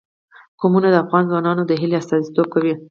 [0.59, 2.73] قومونه د افغان ځوانانو د هیلو استازیتوب کوي.